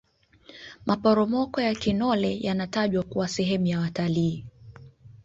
[0.85, 4.45] maporomoko ya kinole yanatajwa kuwa sehemu ya watalii